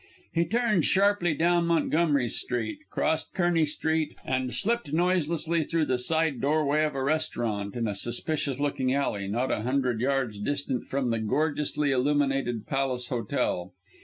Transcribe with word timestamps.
He 0.33 0.45
turned 0.45 0.83
sharply 0.83 1.35
down 1.35 1.67
Montgomery 1.67 2.27
Street, 2.27 2.79
crossed 2.89 3.35
Kearney 3.35 3.67
Street, 3.67 4.15
and 4.25 4.51
slipped 4.51 4.91
noiselessly 4.91 5.63
through 5.65 5.85
the 5.85 5.99
side 5.99 6.41
doorway 6.41 6.83
of 6.85 6.95
a 6.95 7.03
restaurant, 7.03 7.75
in 7.75 7.87
a 7.87 7.93
suspicious 7.93 8.59
looking 8.59 8.91
alley, 8.95 9.27
not 9.27 9.51
a 9.51 9.61
hundred 9.61 10.01
yards 10.01 10.39
distant 10.39 10.87
from 10.87 11.11
the 11.11 11.19
gorgeously 11.19 11.91
illuminated 11.91 12.65
Palace 12.65 13.09
Hotel. 13.09 13.73